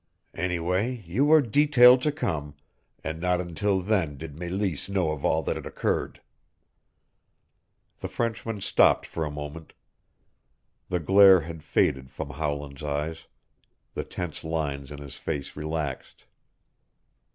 Anyway, 0.33 1.03
you 1.05 1.25
were 1.25 1.43
detailed 1.43 2.01
to 2.01 2.11
come, 2.11 2.55
and 3.03 3.19
not 3.21 3.39
until 3.39 3.81
then 3.81 4.17
did 4.17 4.33
Meleese 4.35 4.89
know 4.89 5.11
of 5.11 5.23
all 5.23 5.43
that 5.43 5.55
had 5.55 5.67
occurred." 5.67 6.23
The 7.99 8.07
Frenchman 8.07 8.61
stopped 8.61 9.05
for 9.05 9.23
a 9.25 9.29
moment. 9.29 9.73
The 10.89 10.99
glare 10.99 11.41
had 11.41 11.61
faded 11.61 12.09
from 12.09 12.31
Howland's 12.31 12.81
eyes. 12.81 13.27
The 13.93 14.03
tense 14.03 14.43
lines 14.43 14.91
in 14.91 14.97
his 14.97 15.17
face 15.17 15.55
relaxed. 15.55 16.25